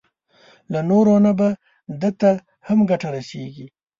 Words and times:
له 0.71 0.79
نورو 0.89 1.15
نه 1.25 1.31
به 1.39 1.49
ده 2.01 2.09
ته 2.19 2.31
هم 2.67 2.79
ګټه 2.89 3.07
رسېږي. 3.15 3.67